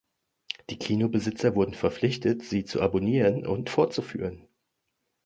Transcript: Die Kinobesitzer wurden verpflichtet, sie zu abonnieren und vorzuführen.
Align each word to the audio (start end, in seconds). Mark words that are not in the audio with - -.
Die 0.71 0.79
Kinobesitzer 0.79 1.53
wurden 1.53 1.75
verpflichtet, 1.75 2.41
sie 2.41 2.63
zu 2.65 2.81
abonnieren 2.81 3.45
und 3.45 3.69
vorzuführen. 3.69 4.47